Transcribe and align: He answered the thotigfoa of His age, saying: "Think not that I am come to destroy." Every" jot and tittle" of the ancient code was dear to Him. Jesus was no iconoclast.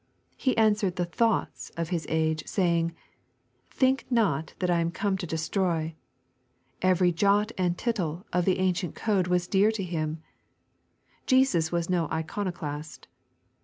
He 0.35 0.57
answered 0.57 0.95
the 0.95 1.05
thotigfoa 1.05 1.49
of 1.77 1.89
His 1.89 2.07
age, 2.09 2.41
saying: 2.47 2.95
"Think 3.69 4.07
not 4.09 4.55
that 4.57 4.71
I 4.71 4.79
am 4.79 4.89
come 4.89 5.15
to 5.19 5.27
destroy." 5.27 5.93
Every" 6.81 7.11
jot 7.11 7.51
and 7.55 7.77
tittle" 7.77 8.25
of 8.33 8.45
the 8.45 8.57
ancient 8.57 8.95
code 8.95 9.27
was 9.27 9.47
dear 9.47 9.71
to 9.73 9.83
Him. 9.83 10.23
Jesus 11.27 11.71
was 11.71 11.87
no 11.87 12.07
iconoclast. 12.09 13.07